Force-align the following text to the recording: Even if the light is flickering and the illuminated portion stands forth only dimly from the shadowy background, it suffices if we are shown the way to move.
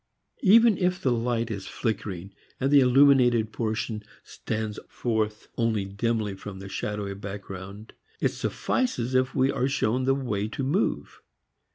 Even 0.41 0.79
if 0.79 0.99
the 0.99 1.11
light 1.11 1.51
is 1.51 1.67
flickering 1.67 2.33
and 2.59 2.71
the 2.71 2.79
illuminated 2.79 3.51
portion 3.53 4.01
stands 4.23 4.79
forth 4.89 5.47
only 5.59 5.85
dimly 5.85 6.33
from 6.35 6.57
the 6.57 6.67
shadowy 6.69 7.13
background, 7.13 7.93
it 8.19 8.31
suffices 8.31 9.13
if 9.13 9.35
we 9.35 9.51
are 9.51 9.67
shown 9.67 10.05
the 10.05 10.15
way 10.15 10.47
to 10.47 10.63
move. 10.63 11.21